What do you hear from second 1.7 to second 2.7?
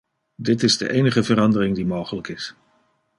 die mogelijk is.